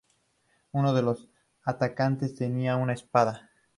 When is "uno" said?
0.71-0.95